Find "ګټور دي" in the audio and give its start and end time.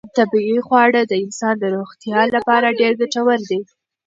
3.01-3.59